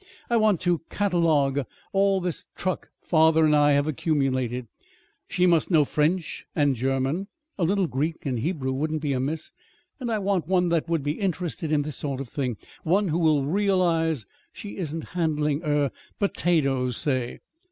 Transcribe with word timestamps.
I 0.31 0.35
want 0.37 0.59
to 0.61 0.81
catalogue 0.89 1.59
all 1.93 2.19
this 2.19 2.47
truck 2.55 2.89
father 3.03 3.45
and 3.45 3.55
I 3.55 3.73
have 3.73 3.85
accumulated. 3.85 4.67
She 5.27 5.45
must 5.45 5.69
know 5.69 5.85
French 5.85 6.47
and 6.55 6.75
German 6.75 7.27
a 7.55 7.63
little 7.63 7.85
Greek 7.85 8.15
and 8.25 8.39
Hebrew 8.39 8.71
wouldn't 8.71 9.03
be 9.03 9.13
amiss. 9.13 9.51
And 9.99 10.09
I 10.11 10.17
want 10.17 10.47
one 10.47 10.69
that 10.69 10.89
would 10.89 11.03
be 11.03 11.19
interested 11.19 11.71
in 11.71 11.83
this 11.83 11.97
sort 11.97 12.19
of 12.19 12.29
thing 12.29 12.57
one 12.81 13.09
who 13.09 13.19
will 13.19 13.45
realize 13.45 14.25
she 14.51 14.77
isn't 14.77 15.09
handling 15.09 15.63
er 15.63 15.91
potatoes, 16.17 16.97
say. 16.97 17.41